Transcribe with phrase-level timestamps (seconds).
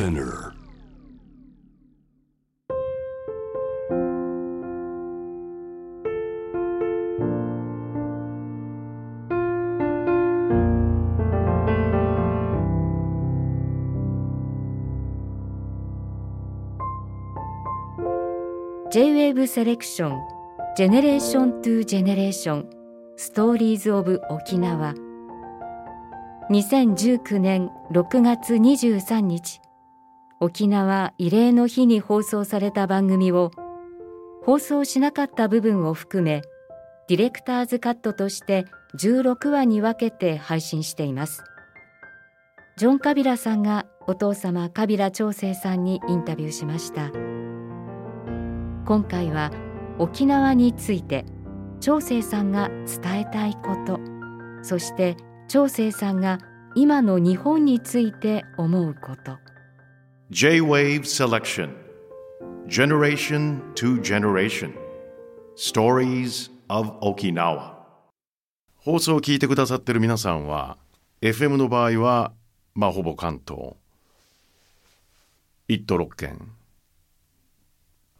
[0.00, 0.54] Spinner.
[19.46, 20.18] セレクション
[20.76, 22.70] ジェネレーショントゥジェネレーション
[23.16, 24.94] ストーリーズオブ沖縄
[26.50, 29.60] 2019年6月23日
[30.42, 33.50] 沖縄慰霊の日に放送された番組を
[34.42, 36.40] 放送しなかった部分を含め
[37.08, 38.64] ディレクターズカットとして
[38.98, 41.44] 16話に分けて配信しています。
[42.78, 47.10] ジョン・カビラさんがお父様カビラ長生さんにインタビューしました。
[48.86, 49.50] 今回は
[49.98, 51.26] 沖縄について
[51.80, 54.00] 長生さんが伝えたいこと
[54.62, 55.16] そして
[55.48, 56.38] 長生さんが
[56.74, 59.49] 今の日本について思うこと。
[60.32, 61.74] J-Wave Selection.
[62.68, 64.72] Generation to Generation.
[65.56, 67.74] Stories of Okinawa.
[68.76, 70.78] 放送を聞いてくださってる皆さんは
[71.20, 72.32] FM の場合は
[72.74, 73.72] まあほぼ関東。
[75.68, 76.52] 1都6県。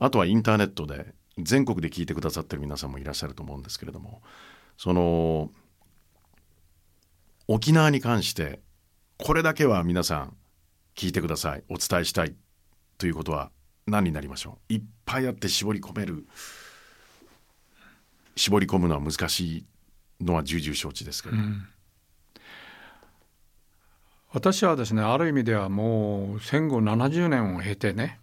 [0.00, 4.20] あとはインターネットで全国で聞いてくださってる皆さんもいらっしゃると思うんですけれども。
[4.77, 5.53] その
[7.47, 8.58] 沖縄に関して
[9.16, 10.36] これだけは皆さん
[11.01, 11.62] 聞いてください。
[11.70, 12.34] お伝えしたい
[12.98, 13.51] ということは
[13.87, 14.75] 何になりましょう？
[14.75, 16.27] いっぱいあって絞り込める
[18.37, 19.65] 絞り込むのは難しい
[20.21, 21.43] のは重々承知ですけれど。
[21.43, 21.55] も、
[24.34, 28.21] 私はですねある意味ではもう戦後70年を経てね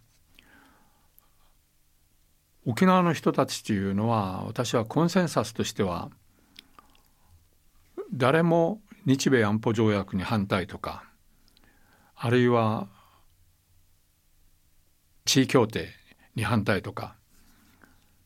[2.67, 6.11] 沖縄の人たちというのは私はコンセンサスとしては
[8.13, 11.06] 誰も日米安保条約に反対とか
[12.19, 12.87] あるいは
[15.25, 15.89] 地位協定
[16.35, 17.15] に反対とか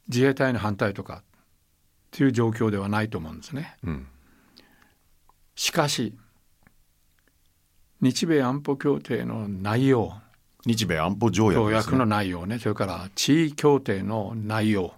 [0.08, 1.24] 自衛隊に反対とかっ
[2.12, 3.78] ていう状況ではないと思うんですね。
[3.84, 4.08] うん。
[5.56, 6.14] しかし
[8.02, 10.14] 日米安保協定の内容
[10.66, 11.74] 日米安保条約ね。
[11.76, 14.94] 約の内容ねそれから地位協定の内容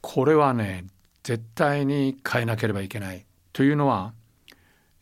[0.00, 0.84] これはね
[1.22, 3.24] 絶対に変えなければいけない。
[3.52, 4.12] というのは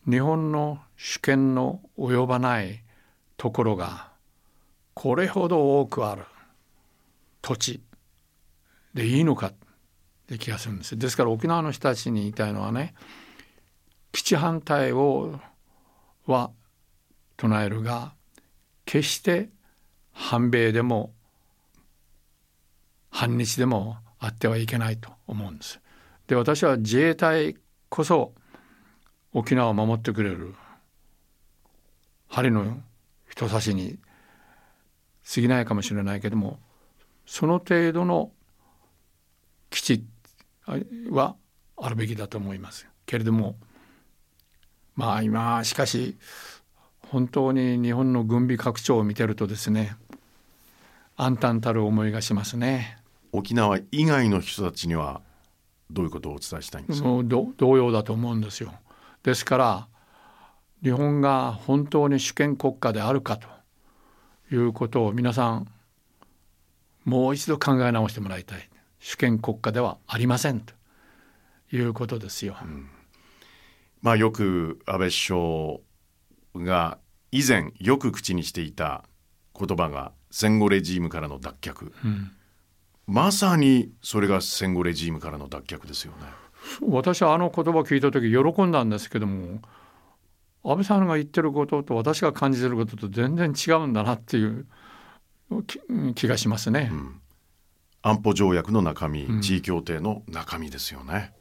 [0.09, 2.83] 日本の主権の及ばない
[3.37, 4.11] ところが
[4.95, 6.25] これほど多くある。
[7.43, 7.83] 土地
[8.95, 9.49] でいいのか。
[9.49, 12.95] って気がするんですですから沖縄の人たちに言いたいのはね
[14.13, 15.39] 基地反対を
[16.27, 16.51] は
[17.37, 18.15] 唱えるが
[18.87, 19.51] 決して
[20.13, 21.13] 反米でも
[23.11, 25.81] 反日でもあってはいけないと思うんです。
[26.27, 27.57] で私は自衛隊
[27.89, 28.33] こそ
[29.35, 30.55] 沖縄を守ってくれる
[32.29, 32.81] 針の
[33.29, 33.99] 人差しに
[35.35, 36.59] 過ぎないかもしれないけども
[37.27, 38.31] その程度の
[39.71, 40.05] 基地
[41.11, 41.35] は
[41.77, 43.57] あるべきだと思いますけれども
[44.95, 46.17] まあ今しかし
[47.09, 49.97] 本当に日本の軍備拡張を見てるとですね
[51.17, 52.99] 暗淡たる思いがしますね。
[53.31, 55.21] 沖縄以外の人たちには
[55.91, 57.09] どういうことをお伝えしたいんですか、
[57.57, 58.73] 同様だと思うんですよ。
[59.25, 59.89] ですから
[60.83, 63.49] 日本が本当に主権国家であるかと
[64.55, 65.67] いうことを皆さん
[67.05, 68.69] もう一度考え直してもらいたい。
[68.99, 70.73] 主権国家ではありませんと
[71.71, 72.57] いうことですよ。
[74.01, 75.81] まあよく安倍首
[76.57, 76.99] 相が
[77.31, 79.05] 以前よく口にしていた
[79.59, 81.93] 言葉が戦後レジームからの脱却、
[83.07, 86.27] まさにそれが戦後レジームからの脱却ですよね。
[86.83, 89.61] 私はあの言葉を聞いた時喜んだんですけども
[90.65, 94.67] 安倍さんが言ってることと私が感じてることと全然違うんだなっていう
[95.67, 95.79] 気
[96.15, 96.91] 気がしますね。
[98.01, 101.33] 安保条約の中身、ん地位協定の中身ですよね。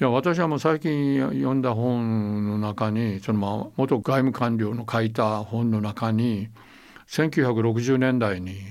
[0.00, 6.48] いや私はもう最近読んだ本の中にそのまあ元外務官僚の書いた本の中に
[7.08, 8.62] 1960年代に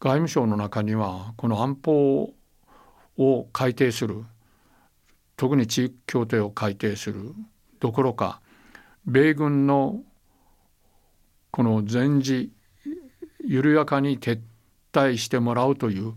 [0.00, 2.34] 外務省の中にはこの安保
[3.16, 4.24] を改定する
[5.36, 7.34] 特に地域協定を改定する
[7.80, 8.40] どころか
[9.06, 10.02] 米軍の
[11.50, 12.52] この全時
[13.44, 14.40] 緩やかに撤
[14.92, 16.14] 退してもらうという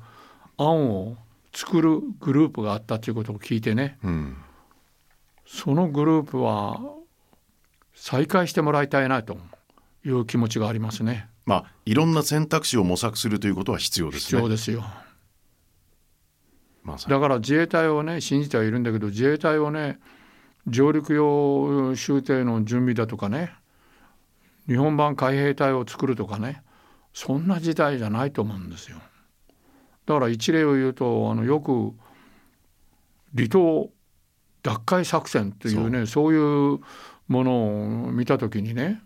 [0.57, 1.18] 案を
[1.54, 4.38] 作るグループがあったということを聞いてねうん、
[5.45, 6.80] そのグループは
[7.95, 9.38] 再開してもらいたいなと
[10.06, 11.31] いう気持ちがありますね。
[11.45, 14.41] まあいろんな選択肢を模索するということは必要ですね。
[14.41, 14.83] 必要ですよ。
[17.07, 19.99] だから自衛隊をね信じてはいるんだけど自衛隊をね
[20.67, 23.53] 上陸用終艇の準備だとかね
[24.67, 26.63] 日本版海兵隊を作るとかね
[27.13, 28.97] そんな時代じゃないと思うんですよ。
[30.05, 31.93] だから一例を言うとあのよく
[33.35, 33.91] 離島
[34.63, 36.79] 奪回作戦というねそういう
[37.27, 39.01] ものを見た時にね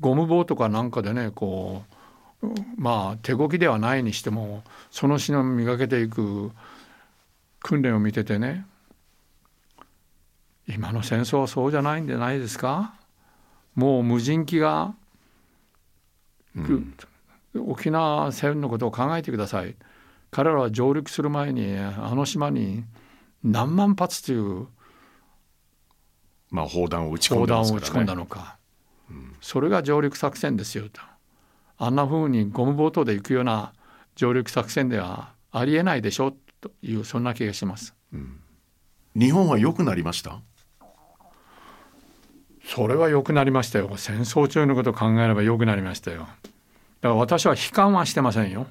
[0.00, 1.84] ゴム棒とかなんかでねこ
[2.42, 6.50] うまあ手こきではないにしてもその詩の磨けていく
[7.60, 8.64] 訓練を見ててね
[10.66, 12.94] 今の戦争はそうじゃないんじゃないですか？
[13.74, 14.94] もう無人機が、
[16.56, 16.94] うん、
[17.58, 19.74] 沖縄戦のことを考えてください。
[20.30, 22.84] 彼らは上陸する前にあの島に
[23.42, 24.68] 何万発という
[26.50, 27.44] まあ砲弾を撃ち込
[28.02, 28.59] んだ、のか、うん、
[29.40, 31.00] それが上陸作戦ですよと。
[31.78, 33.72] あんなふうにゴムボートで行くような
[34.14, 38.40] 上陸作戦ではありえないでしょというそんな気がします、うん、
[39.16, 40.40] 日本は良くなりました？
[42.66, 43.90] それは良くなりましたよ。
[43.96, 46.20] 戦争中のことを考えれば良くなりましたよ。
[46.20, 46.30] だか
[47.02, 48.66] ら私は悲観はしてませんよ。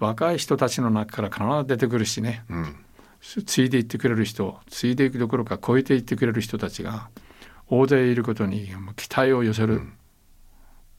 [0.00, 2.76] 若い人たちの中から必ず出てくるしね、うん、
[3.20, 7.08] 継いでいってくれる人継いでいくどころか超えていってくれる人たちが
[7.70, 9.92] 大勢いることに期待を寄せる、うん、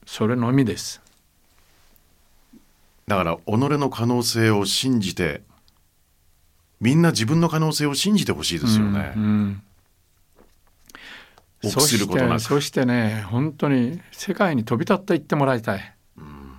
[0.06, 1.02] それのみです。
[3.06, 5.42] だから己の可能性を信じて
[6.80, 9.12] みんな自分の可能性を信じてほしいですよね。
[9.16, 9.62] うんうん。
[11.70, 16.54] そしてそしてね本当に世界に飛び立っていってもらいたい、うん、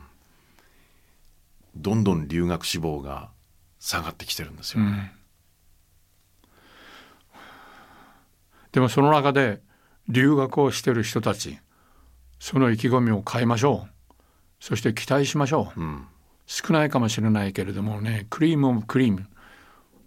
[1.75, 3.29] どんどん留学志望が
[3.79, 5.13] 下がってきてるんですよね、
[7.33, 7.39] うん、
[8.71, 9.61] でもその中で
[10.07, 11.59] 留学をしてる人たち
[12.39, 14.13] その意気込みを変えましょう。
[14.59, 16.07] そして期待しましょう、うん、
[16.45, 19.27] 少ないかもしれないけれどもねクリームオブクリーム。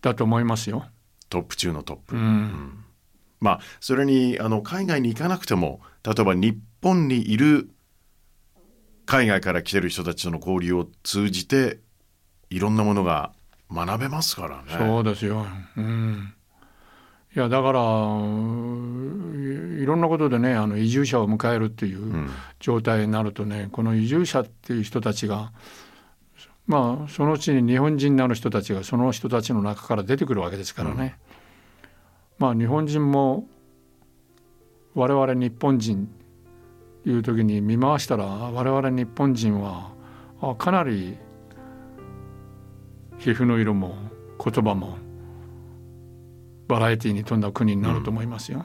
[0.07, 0.87] だと思いますよ。
[1.29, 2.85] トップ中のトップ、うん。
[3.41, 7.69] まあそれにあの海外に行かなくても例えば日本にいる
[9.05, 11.81] 海外から来てる人たちとの交流を通じて
[12.51, 13.33] いろんなものが
[13.71, 14.63] 学べますからね。
[14.79, 15.45] そうですよ、
[15.77, 16.33] うん、
[17.37, 17.83] いやだからい
[19.85, 22.31] ろんなことでねあの移住者を迎えるっていう
[22.61, 25.53] 状態になるとね、うん、この移住者っていう人たちが
[26.67, 31.19] まあそのうちに日本人になる人たちがその人たちの中から出てくるわけですからね。
[32.39, 33.47] まあ日本人も
[34.95, 36.09] 我々日本人
[37.05, 39.91] いう時に見回したら我々日本人は
[40.57, 41.19] かなり
[43.19, 43.95] 皮膚の色も
[44.43, 44.97] 言葉も
[46.69, 48.65] バラエティーに富んだ国になると思いますよ。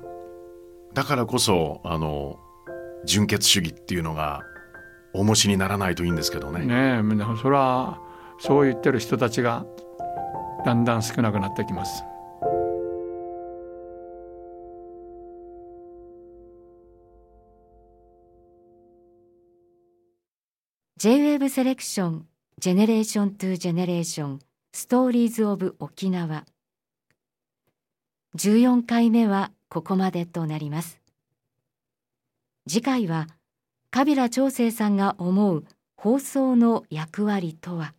[0.00, 2.38] うん、だからこそあの
[3.04, 4.42] 純血主義っていうのが
[5.14, 6.64] 重しにならないといいんですけどね。
[6.64, 8.00] ねえそれは
[8.38, 9.66] そう言ってる人たちが
[10.64, 12.04] だんだん少なくなってきます。
[21.02, 22.26] J-WAVE セレクション
[22.60, 24.38] ジェネレーショントゥジェネレーション
[24.72, 26.44] ストーリーズオブ沖縄
[28.34, 31.00] 14回目はここまでとなります。
[32.66, 33.26] 次回は
[33.90, 35.64] 川平朝清さんが思う
[35.96, 37.94] 放送の役割とは？